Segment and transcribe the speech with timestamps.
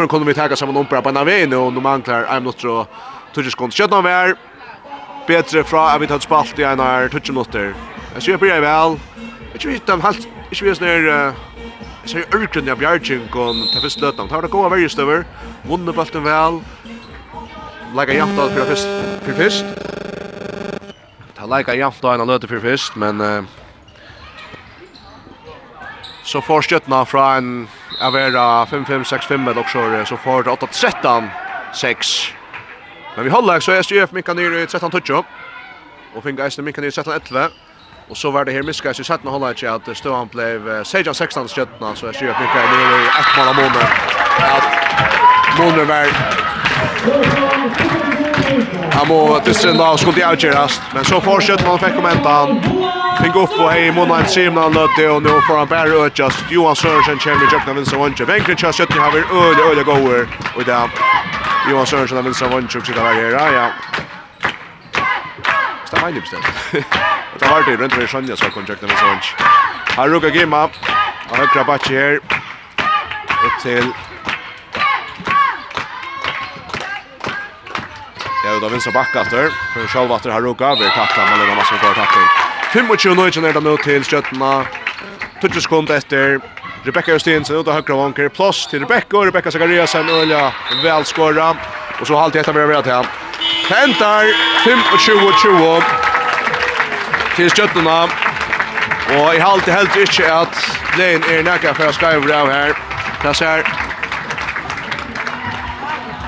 [0.00, 2.86] för kunde vi ta samman om på på vägen och de manglar I'm not sure
[3.34, 3.72] touch sekund.
[3.72, 4.36] Skott någon vär.
[5.26, 7.74] Bättre fra att vi tar spalt i en här touch minuter.
[8.14, 8.98] Jag ser på det väl.
[9.52, 11.32] Jag vet inte om halt jag vet när
[12.04, 14.28] så är urkren jag bjärgen kon ta först lötan.
[14.28, 15.24] Tar det gå varje stöver.
[15.62, 16.60] Vunnit bollen väl.
[17.96, 18.88] Lägga jämt av för först
[19.24, 19.64] för först.
[21.36, 23.46] Ta lägga jämt av en löte för först men
[26.24, 27.68] så får skjutna från en
[28.02, 32.32] Jag var 5-5-6-5 eller också så får det 8-13-6.
[33.14, 35.24] Men vi håller så är SJF mycket ner i 13-touch.
[36.14, 37.48] Och fingar Eisner mycket ner i 13-11.
[38.08, 41.94] Och så var det här Miska i 17 håller inte att Stöhan blev 16-16 stöttna
[41.94, 43.84] så SJF mycket ner i ett mål av Måne.
[44.38, 46.06] Att Måne var...
[48.92, 52.89] Han må dissen da skulle de avgjøres, men så fortsetter man fikk om enda.
[53.22, 56.44] Fink upp och hej Mona Simna lötte och nu får han bara ökas.
[56.50, 58.24] Johan Sörensen kommer i jökna vinsa vunche.
[58.24, 60.28] Vänkren kör sött har vi öle öle gåer.
[60.56, 60.90] och där
[61.70, 63.70] Johan Sörensen har vinsa vunche och sitter där ja.
[65.84, 66.40] Stannar i lipstet.
[67.38, 69.38] Det var det runt runt sjönja så kontrakt av Sörensen.
[69.96, 70.70] Har ruka game up.
[71.28, 72.16] Har högra backe här.
[73.46, 73.92] Upp till
[78.44, 79.50] Ja, då vinner backa efter.
[79.74, 82.49] För själva efter har ruka vi tacklar men det var för kvar tackling.
[82.72, 84.62] 25-19 er det mot til Stjøttena.
[85.42, 86.38] 20 sekunder etter.
[86.86, 88.28] Rebecca Justinsen ut av høyre vanker.
[88.30, 90.52] Plass til Rebecca, og Rebecca Zakariasen øyla
[90.84, 91.48] vel skåra.
[91.98, 93.08] Og så halvt etter vi har vært her.
[93.66, 94.30] Hentar
[94.62, 95.82] 25-20
[97.34, 97.98] til Stjøttena.
[99.18, 100.54] Og i halvt helt ikke at
[100.98, 102.78] Lein er nekka for å skrive av her.
[103.24, 103.66] Det ser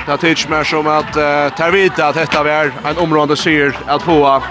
[0.06, 4.02] Det tycks mer som att uh, tar vid att detta är en område syr att
[4.02, 4.42] få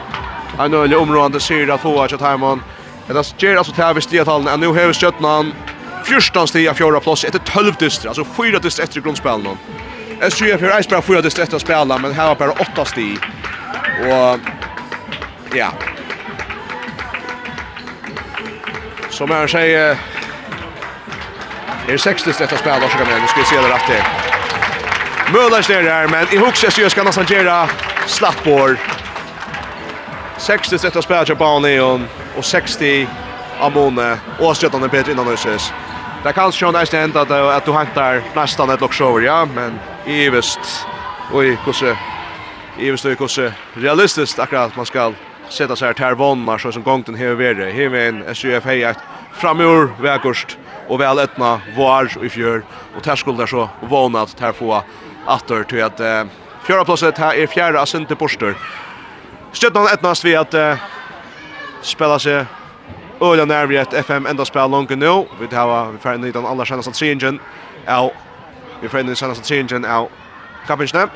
[0.66, 2.62] en ölig område ser att få att Hammond.
[3.08, 5.54] Det ger alltså tävvis det att nu har Stjärnan
[6.06, 9.58] 14 steg av fjärde plats efter 12 dyster, alltså fyra dyster efter grundspelen.
[10.20, 13.20] Jag ser för Ice bara fyra dyster efter spela, men här har bara åtta steg.
[14.02, 14.40] Och
[15.54, 15.72] ja.
[19.10, 19.98] Som här säger
[21.88, 24.04] Det är 60 slätta spel och så kommer nu ska vi se det rätt till.
[25.34, 27.70] Möller ser här men i hooks så ska nästan göra
[28.08, 28.78] slappbord
[30.42, 32.08] 60 sätta spärja Neon
[32.38, 33.08] och 60
[33.60, 35.74] Amone och stöttande är innan Össes.
[36.24, 39.80] Det kan ju nästan hända att att du hämtar nästan ett lock shower ja men
[40.06, 40.60] evist
[41.34, 41.98] oj kusse
[42.80, 45.14] evist oj kusse realistiskt akkurat man ska
[45.50, 47.72] sätta sig här vannar så som gången här vidare.
[47.72, 48.98] Här är en SUF hejat
[49.34, 52.64] framur vägurst och väl ettna var i fjör
[52.96, 54.84] och där skulle så vånat här få
[55.28, 56.02] åter till att
[56.64, 58.56] Fjärde platset här är fjärde ascenter poster.
[59.54, 60.78] Stjøtnan ettnast vi att uh,
[61.82, 62.46] spela sig
[63.22, 65.26] Øyla nærmere ett FM ända spela långt nu.
[65.40, 67.40] Vi tar vi för en liten alla den att se ingen.
[67.86, 68.12] Ja.
[68.82, 70.10] vi fer inn i den seneste tringen av
[70.68, 71.08] kappingsene.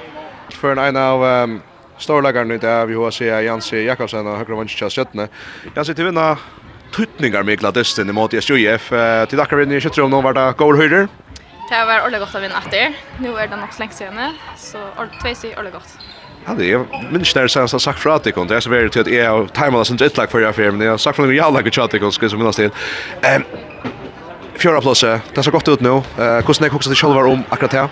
[0.49, 1.61] För en av um,
[1.97, 5.27] storleggeren nu där vi har se Jansi Jakobsen och Högra vanskja stjøttene.
[5.75, 6.35] Jansi til vinna
[6.91, 8.91] tutningar med Gladesten imot i SJF.
[8.91, 11.07] Uh, til dere vinner i kjøttrum nå var det går höjder.
[11.69, 12.99] Det var ordentlig godt å vinne etter.
[13.19, 16.24] Nå er det nok slengt siden, så ordentlig tvei sier ordentlig godt.
[16.47, 18.47] Ja, det er minst der så har sagt för att det kom.
[18.47, 20.71] Det är så veldig til at jeg har timet som ett lag för jag för
[20.71, 22.71] men har sagt för mig jag lag att det skal jeg som til.
[23.35, 23.45] Um,
[24.57, 25.21] Fjøra plåse.
[25.35, 26.01] Det ser godt ut nu.
[26.19, 27.89] Eh hur snäck också til själva om akkurat det?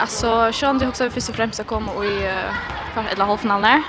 [0.00, 2.28] Altså, Sean det också först och främst att komma och i
[2.94, 3.84] för eller halvfinalen.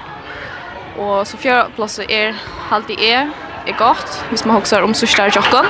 [0.97, 2.33] Og så fjøra plåse er
[2.69, 3.29] halt er,
[3.67, 5.65] er godt, hvis man ska om så stark tjokken.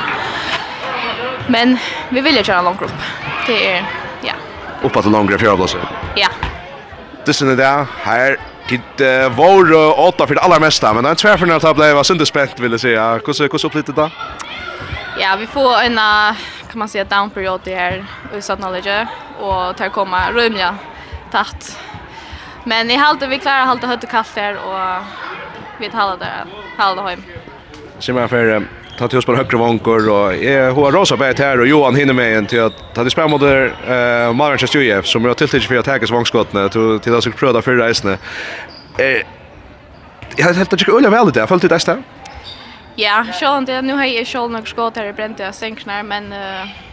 [1.50, 1.78] Men
[2.10, 3.02] vi vill ju köra långt grupp.
[3.48, 3.86] Det är
[4.22, 4.34] ja.
[4.84, 5.76] Uppåt långt fjärde plats.
[6.16, 6.49] Ja.
[7.30, 7.86] Ottesen i dag.
[8.04, 10.94] Her tid uh, vår uh, åtta för det allra mesta.
[10.94, 13.14] Men det är en tvärförna att det blev sönderspänt vill jag säga.
[13.14, 14.10] Hur såg det då?
[15.20, 15.96] Ja, vi får en,
[16.72, 19.08] kan man säga, downperiod i här utsatt knowledge.
[19.40, 20.76] Och där komma rymliga
[21.32, 21.80] tatt.
[22.64, 25.04] Men i halde vi klarar halde hött och kallt här och
[25.78, 26.46] vi tar det, där,
[26.78, 27.24] halde hem.
[28.00, 28.68] Simma för
[29.00, 32.14] ta till oss på högre vankor och är hur Rosa bäst här och Johan hinner
[32.14, 35.78] med en till att ta det spel mot eh Manchester UF som har tilltid för
[35.78, 38.12] att ta sig vångskotten till till att skulle pröva för resan.
[38.12, 39.22] Eh
[40.36, 41.40] Jag har helt enkelt öliga väl det.
[41.40, 42.04] Jag följde det där.
[42.96, 46.24] Ja, sjön det nu har jag sjön några skott här i bränt jag sänknar men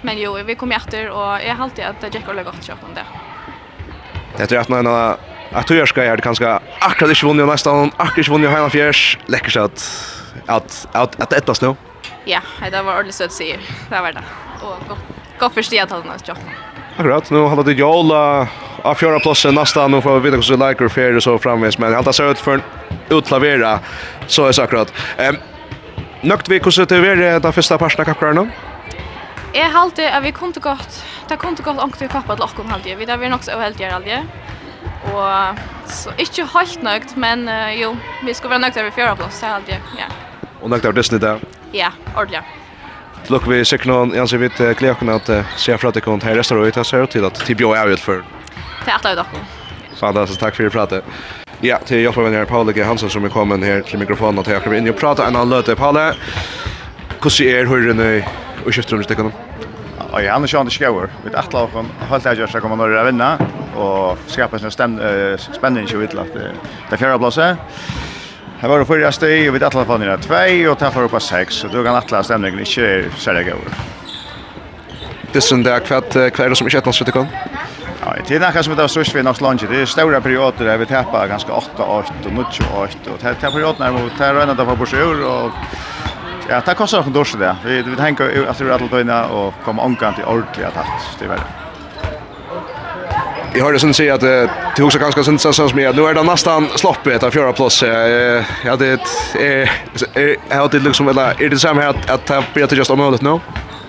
[0.02, 2.94] men jo vi kommer efter och jag har alltid att Jack har lagt skott om
[2.94, 3.06] det.
[4.36, 4.86] Det tror jag att man
[5.52, 9.19] att jag ska göra det kanske akkurat i svunnen nästan akkurat i svunnen hela fjärs
[9.26, 9.80] läckert att
[10.46, 10.86] att
[11.19, 11.75] att detta snö.
[12.26, 12.40] Ja,
[12.70, 13.58] det var ordentligt sött sig.
[13.88, 14.23] Det var det.
[14.62, 14.99] Och gott.
[15.38, 16.37] Gott förstå att han har
[16.96, 18.49] Akkurat, nu har det jola
[18.82, 21.94] av fjärde platsen nästa nu får vi veta hur så liker fair så framvis men
[21.94, 22.61] allt ser ut för
[23.08, 23.81] utlavera
[24.26, 24.93] så är det akkurat.
[25.19, 25.37] Ehm
[26.23, 28.46] Nøkt vi hvordan det var den første parten av kappkaren nå?
[29.55, 32.96] Jeg halte at vi kom gått, det kom til godt ångt kappa til åkken halte,
[32.99, 34.23] vi der var nok så uheldige halte.
[35.12, 39.49] Og så ikke helt nøgt, men uh, jo, vi skulle være nøgt over fjerdeplass, det
[39.49, 40.08] halte, ja.
[40.62, 41.55] Og nøgt over Disney där.
[41.76, 42.40] Ja, ordentlig.
[43.28, 45.31] Lukk vi sikkert noen, jeg anser vidt gleder at
[45.61, 47.75] se fra at dere kommer til i resten av øyet, ser til at til bjør
[47.76, 48.23] er ut for.
[48.84, 49.55] Til at det er
[49.96, 51.05] Fantastisk, takk for i pratet.
[51.64, 52.84] Ja, til hjelp av her, Paule G.
[52.84, 55.37] Hansen som er kommet her til mikrofonen og til akkurat kommer inn og prate en
[55.38, 55.76] annen løte.
[55.76, 56.11] Paule,
[57.17, 59.32] hvordan er hørende i skifter om stikkene?
[60.12, 61.08] Og jeg er ikke skjøver.
[61.25, 63.46] Vi er etter åkken, holdt jeg gjør seg om når jeg vinner,
[63.76, 66.52] og skapet en spenning i vidt til
[66.90, 68.05] det fjerde plasset.
[68.58, 71.20] Här var det förra steg och vi tattade på nere 2 och tappar upp på
[71.20, 71.54] 6.
[71.54, 73.56] Så då kan alla stämningen inte sälja gå.
[75.32, 77.26] Det som där kvart kvart som inte ens kan.
[78.04, 79.64] Ja, det är något som det så vi nog lunch.
[79.70, 83.26] Det är stora perioder där vi tappar ganska 8 8 och 9 8 och det
[83.26, 85.50] här perioderna mot här ända på Borsur och
[86.48, 87.56] Ja, det kostar från dårsen det.
[87.64, 91.18] Vi, vi tänker att vi är alltid inne och kommer omgång till ordentliga takt.
[91.18, 91.65] Det är.
[93.56, 96.14] Jag hörde sen säga att det tog så ganska sen så som att nu är
[96.14, 97.82] det nästan sloppet av fjärde plats.
[98.64, 99.00] Ja det
[99.34, 99.68] är
[100.48, 103.22] jag har det liksom eller är det samma här att att blir just just omöjligt
[103.22, 103.40] nu.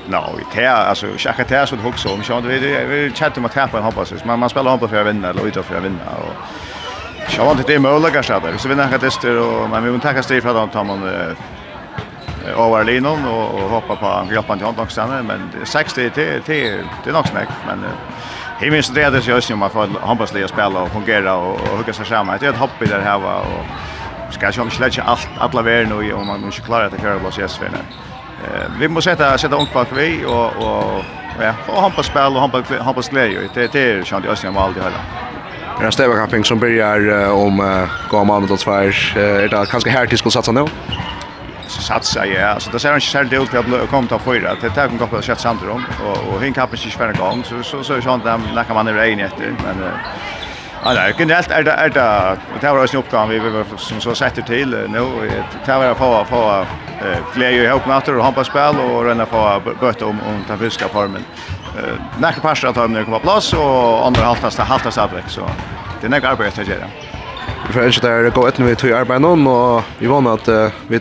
[0.09, 3.49] No, det är alltså jag kan ta så hooks om så det vi chattar med
[3.49, 6.33] att tappa hoppas man man spelar hoppas för att vinna eller utanför att vinna och
[7.37, 8.57] Jag var inte det möjliga kanske där.
[8.57, 11.03] Så vi näka tester och men vi vill tacka Steve för att han tar man
[12.57, 17.27] över linan och hoppa på hjälpan till på men 60 till till det är nog
[17.27, 17.85] snack men
[18.59, 21.35] Hej minns det där så jag syns man får hoppas det jag spelar och fungera
[21.35, 22.37] och hugga sig samman.
[22.39, 25.61] Det är ett hopp i det här va och ska jag inte släcka allt alla
[25.61, 27.71] vägen och om man inte klarar att köra loss yes för Eh
[28.79, 31.03] vi måste sätta sätta ungt på vi och och
[31.41, 33.39] ja, och hoppas spel och hoppas hoppas glädje.
[33.53, 35.01] Det det är ju jag syns man alltid hela.
[35.79, 40.17] Det är stävakapping som börjar om gå om andra två Är det kanske här till
[40.17, 40.65] ska satsa nu?
[41.67, 42.59] satsa ja.
[42.59, 44.55] Så det ser han själv ut för att komma ta fyra.
[44.61, 47.43] Det tar kan koppla sätt samt om och och hin kapar sig för en gång.
[47.43, 49.55] Så så så sånt där när man är rein efter.
[49.63, 49.91] Men
[50.83, 53.29] Ja, det är generellt är det är det det var en uppgång.
[53.29, 55.29] Vi vi som så sätter till nu.
[55.65, 56.65] Det var på på
[57.35, 61.25] glädje i hoppnatter och han spel och renna på bött om om ta fiska formen.
[61.77, 65.49] Eh nästa pass att ha kommer på plats och andra halvtasta halvtasta avväx så
[66.01, 66.87] det är några arbete att göra.
[67.67, 70.71] Vi får önska dere gå etter vi tog arbeid nå, og vi vann at uh,
[70.87, 70.99] vi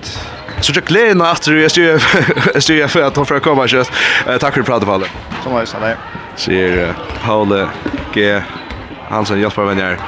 [0.66, 1.68] så jag glädjer att du är
[2.60, 3.90] styr för att ta för att komma just.
[4.40, 5.06] Tack för pratet Palle.
[5.42, 5.96] Som var det.
[6.36, 7.68] Ser Paule
[8.14, 8.40] G
[9.08, 9.98] Hansen Jasper Wenjer.